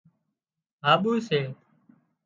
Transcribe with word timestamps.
هاٻو 0.85 1.13
سي 1.27 1.39